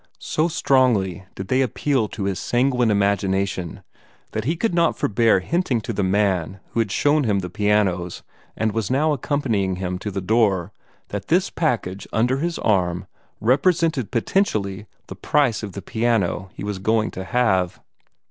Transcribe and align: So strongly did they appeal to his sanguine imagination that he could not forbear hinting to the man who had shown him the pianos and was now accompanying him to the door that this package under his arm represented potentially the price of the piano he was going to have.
So 0.17 0.47
strongly 0.47 1.25
did 1.35 1.47
they 1.49 1.61
appeal 1.61 2.07
to 2.07 2.23
his 2.23 2.39
sanguine 2.39 2.89
imagination 2.89 3.83
that 4.31 4.45
he 4.45 4.55
could 4.55 4.73
not 4.73 4.97
forbear 4.97 5.41
hinting 5.41 5.79
to 5.81 5.93
the 5.93 6.01
man 6.01 6.59
who 6.71 6.79
had 6.79 6.91
shown 6.91 7.23
him 7.25 7.37
the 7.37 7.51
pianos 7.51 8.23
and 8.57 8.71
was 8.71 8.89
now 8.89 9.13
accompanying 9.13 9.75
him 9.75 9.99
to 9.99 10.09
the 10.09 10.19
door 10.19 10.71
that 11.09 11.27
this 11.27 11.51
package 11.51 12.07
under 12.11 12.37
his 12.37 12.57
arm 12.57 13.05
represented 13.39 14.09
potentially 14.09 14.87
the 15.05 15.13
price 15.13 15.61
of 15.61 15.73
the 15.73 15.83
piano 15.83 16.49
he 16.55 16.63
was 16.63 16.79
going 16.79 17.11
to 17.11 17.23
have. 17.23 17.79